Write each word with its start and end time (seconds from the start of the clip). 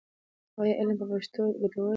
ایا 0.61 0.73
علم 0.79 0.95
په 0.99 1.05
پښتو 1.11 1.43
ګټور 1.61 1.87
دی؟ 1.89 1.89